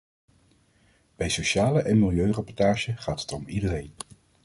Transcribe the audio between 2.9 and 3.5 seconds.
gaat het om